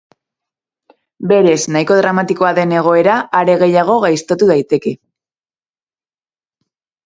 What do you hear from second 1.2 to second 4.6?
Berez nahikoa dramatikoa den egoera are gehiago gaiztotu